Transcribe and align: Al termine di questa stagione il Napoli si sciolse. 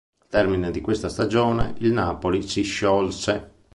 Al 0.23 0.27
termine 0.29 0.71
di 0.71 0.81
questa 0.81 1.09
stagione 1.09 1.75
il 1.81 1.91
Napoli 1.91 2.41
si 2.41 2.63
sciolse. 2.63 3.51